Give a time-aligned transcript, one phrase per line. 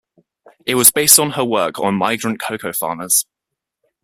[0.65, 3.27] It was based on her work on migrant cocoa farmers.